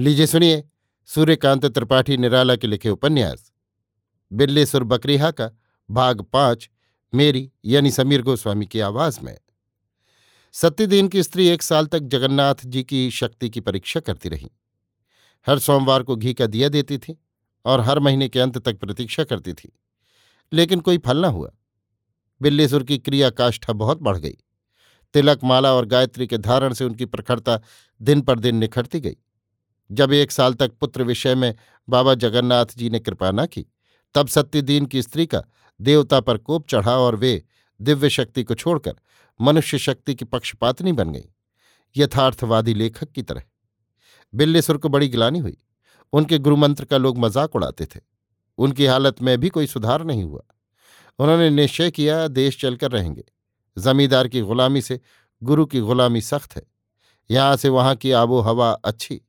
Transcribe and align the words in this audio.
लीजिए 0.00 0.26
सुनिए, 0.26 0.64
सूर्यकांत 1.06 1.66
त्रिपाठी 1.66 2.16
निराला 2.16 2.56
के 2.56 2.66
लिखे 2.66 2.90
उपन्यास। 2.90 3.52
बिल्लेसुर 4.32 4.84
बकरीहा 4.84 5.30
का, 5.30 5.50
भाग 5.90 6.20
पाँच, 6.20 6.70
मेरी, 7.14 7.52
यानी 7.64 7.90
समीर 7.90 8.22
गोस्वामी 8.22 8.66
की 8.66 8.80
आवाज़ 8.80 9.20
में। 9.20 9.38
सत्यदीन 10.52 11.08
की 11.08 11.22
स्त्री 11.22 11.48
एक 11.48 11.62
साल 11.62 11.86
तक 11.86 11.98
जगन्नाथ 11.98 12.54
जी 12.66 12.84
की 12.84 13.10
शक्ति 13.10 13.50
की 13.50 13.60
परीक्षा 13.60 14.00
करती 14.00 14.28
रही। 14.28 14.50
हर 15.46 15.58
सोमवार 15.58 16.02
को 16.02 16.16
घी 16.16 16.34
का 16.34 16.46
दिया 16.46 16.68
देती 16.68 16.98
थी 16.98 17.24
और 17.64 17.80
हर 17.80 17.98
महीने 17.98 18.28
के 18.28 18.40
अंत 18.40 18.58
तक 18.58 18.78
प्रतीक्षा 18.78 19.24
करती 19.24 19.52
थी। 19.52 19.78
लेकिन 20.52 20.80
कोई 20.80 20.98
फल 20.98 21.22
न 21.22 21.24
हुआ। 21.24 21.50
बिल्लेसुर 22.42 22.84
की 22.84 22.98
क्रिया 22.98 23.30
काष्ठा 23.30 23.72
बहुत 23.72 23.98
बढ़ 23.98 24.18
गई। 24.18 24.36
तिलक 25.12 25.44
माला 25.44 25.74
और 25.74 25.86
गायत्री 25.86 26.26
के 26.26 26.38
धारण 26.38 26.72
से 26.72 26.84
उनकी 26.84 27.04
प्रखरता 27.04 27.60
दिन 28.02 28.20
पर 28.20 28.38
दिन 28.38 28.56
निखरती 28.56 29.00
गई। 29.00 29.16
जब 29.92 30.12
एक 30.12 30.30
साल 30.30 30.54
तक 30.54 30.72
पुत्र 30.72 31.02
विषय 31.02 31.34
में 31.34 31.54
बाबा 31.88 32.14
जगन्नाथ 32.14 32.66
जी 32.76 32.90
ने 32.90 32.98
कृपा 32.98 33.30
न 33.30 33.46
की, 33.46 33.66
तब 34.14 34.28
सत्यदीन 34.28 34.86
की 34.86 35.02
स्त्री 35.02 35.26
का 35.26 35.42
देवता 35.80 36.20
पर 36.20 36.38
कोप 36.38 36.66
चढ़ा 36.68 36.98
और 36.98 37.16
वे 37.16 37.42
दिव्य 37.80 38.10
शक्ति 38.10 38.44
को 38.44 38.54
छोड़कर 38.54 38.94
मनुष्य 39.40 39.78
शक्ति 39.78 40.14
की 40.14 40.24
पक्षपातनी 40.24 40.92
बन 40.92 41.12
गई। 41.12 41.24
यथार्थवादी 41.96 42.74
लेखक 42.74 43.12
की 43.12 43.22
तरह। 43.22 43.42
बिल्लेसुर 44.34 44.76
को 44.76 44.88
बड़ी 44.88 45.08
गिलानी 45.08 45.38
हुई। 45.38 45.56
उनके 46.12 46.38
गुरुमंत्र 46.38 46.84
का 46.84 46.96
लोग 46.96 47.18
मज़ाक 47.18 47.56
उड़ाते 47.56 47.86
थे। 47.86 48.00
उनकी 48.58 48.86
हालत 48.86 49.22
में 49.22 49.38
भी 49.38 49.48
कोई 49.48 49.66
सुधार 49.66 50.04
नहीं 50.04 50.24
हुआ। 50.24 50.42
उन्होंने 51.18 51.50
निश्चय 51.50 51.90
किया, 51.90 52.28
देश 52.28 52.60
चलकर 52.60 52.90
रहेंगे। 52.90 53.24
जमींदार 53.78 54.28
की 54.28 54.40
गुलामी 54.40 54.82
से 54.82 55.00
गुरु 55.42 55.66
की 55.66 55.80
गुलामी 55.80 56.20
सख्त 56.20 56.56
है। 56.56 56.62
यहाँ 57.30 57.56
से 57.56 57.68
वहाँ 57.68 57.94
की 57.96 58.12
आबो 58.12 58.40
हवा 58.40 58.70
अच्छी। 58.70 59.20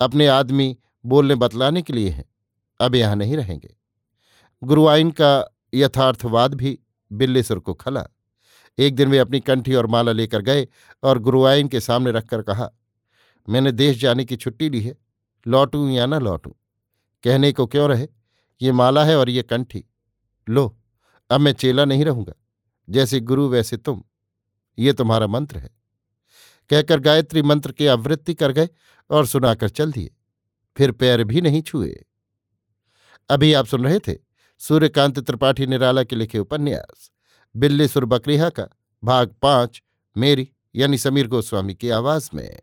अपने 0.00 0.26
आदमी 0.26 0.78
बोलने 1.06 1.34
बतलाने 1.34 1.82
के 1.82 1.92
लिए 1.92 2.08
हैं। 2.08 2.24
अब 2.80 2.94
यहाँ 2.94 3.16
नहीं 3.16 3.36
रहेंगे। 3.36 3.76
गुरुआइन 4.64 5.10
का 5.10 5.56
यथार्थवाद 5.74 6.54
भी 6.54 6.78
बिल्लेसुर 7.12 7.58
को 7.58 7.74
खला। 7.74 8.06
एक 8.78 8.94
दिन 8.94 9.10
वे 9.10 9.18
अपनी 9.18 9.40
कंठी 9.40 9.74
और 9.74 9.86
माला 9.86 10.12
लेकर 10.12 10.42
गए 10.42 10.68
और 11.02 11.18
गुरुआइन 11.18 11.68
के 11.68 11.80
सामने 11.80 12.10
रखकर 12.10 12.42
कहा, 12.42 12.70
मैंने 13.48 13.72
देश 13.72 14.00
जाने 14.00 14.24
की 14.24 14.36
छुट्टी 14.36 14.68
ली 14.68 14.80
है। 14.80 14.98
लौटूं 15.46 15.90
या 15.90 16.06
न 16.06 16.14
लौटूं? 16.14 16.50
कहने 17.24 17.52
को 17.52 17.66
क्यों 17.66 17.88
रहे? 17.88 18.08
ये 18.62 18.72
माला 18.72 19.04
है 19.04 19.16
और 19.16 19.30
ये 19.30 19.42
कंठी। 19.42 19.84
लो, 20.48 20.78
अब 21.30 21.40
मैं 21.40 21.52
चेला 21.52 21.84
नहीं 21.84 22.04
रहूँगा। 22.04 22.32
जैसे 22.90 23.20
गुरु 23.20 23.48
वैसे 23.48 23.76
तुम। 23.76 24.02
ये 24.78 24.92
तुम्हारा 24.92 25.26
मंत्र 25.26 25.58
है। 25.58 25.70
कहकर 26.70 27.00
गायत्री 27.00 27.42
मंत्र 27.42 27.72
की 27.72 27.86
आवृत्ति 27.86 28.34
कर 28.34 28.52
गए 28.52 28.68
और 29.10 29.26
सुनाकर 29.26 29.68
चल 29.68 29.92
दिए। 29.92 30.10
फिर 30.76 30.92
पैर 30.92 31.24
भी 31.24 31.40
नहीं 31.40 31.62
छुए। 31.62 32.04
अभी 33.30 33.52
आप 33.52 33.66
सुन 33.66 33.84
रहे 33.84 33.98
थे 33.98 34.18
सूर्यकांत 34.58 35.18
त्रिपाठी 35.18 35.66
निराला 35.66 36.02
के 36.02 36.16
लिखे 36.16 36.38
उपन्यास, 36.38 37.10
बिल्ली 37.56 37.88
सुर 37.88 38.04
बकरीहा 38.04 38.48
का, 38.48 38.66
भाग 39.04 39.34
पाँच, 39.42 39.82
मेरी 40.16 40.48
यानी 40.74 40.98
समीर 40.98 41.26
गोस्वामी 41.26 41.74
की 41.74 41.90
आवाज़ 41.90 42.30
में। 42.34 42.60